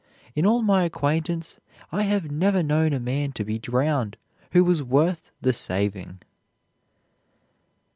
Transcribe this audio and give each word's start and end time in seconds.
In 0.33 0.47
all 0.47 0.63
my 0.63 0.81
acquaintance 0.83 1.59
I 1.91 2.01
have 2.01 2.31
never 2.31 2.63
known 2.63 2.91
a 2.91 2.99
man 2.99 3.33
to 3.33 3.45
be 3.45 3.59
drowned 3.59 4.17
who 4.51 4.63
was 4.63 4.81
worth 4.81 5.29
the 5.41 5.53
saving." 5.53 6.21